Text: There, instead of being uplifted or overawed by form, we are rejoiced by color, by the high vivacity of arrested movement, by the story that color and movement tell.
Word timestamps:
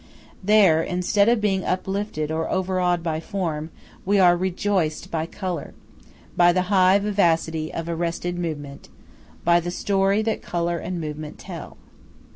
There, 0.43 0.81
instead 0.81 1.29
of 1.29 1.39
being 1.41 1.63
uplifted 1.63 2.31
or 2.31 2.49
overawed 2.49 3.03
by 3.03 3.19
form, 3.19 3.69
we 4.03 4.17
are 4.17 4.35
rejoiced 4.35 5.11
by 5.11 5.27
color, 5.27 5.75
by 6.35 6.51
the 6.51 6.69
high 6.73 6.97
vivacity 6.97 7.71
of 7.71 7.87
arrested 7.87 8.39
movement, 8.39 8.89
by 9.43 9.59
the 9.59 9.69
story 9.69 10.23
that 10.23 10.41
color 10.41 10.79
and 10.79 10.99
movement 10.99 11.37
tell. 11.37 11.77